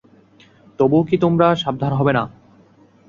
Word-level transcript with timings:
তবুও 0.79 1.03
কি 1.03 1.15
তোমরা 1.17 1.47
সাবধান 1.55 1.91
হবে 1.93 2.11
না। 2.13 2.23